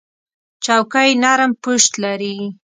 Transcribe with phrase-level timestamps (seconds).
[0.63, 2.35] چوکۍ نرم پُشت لري.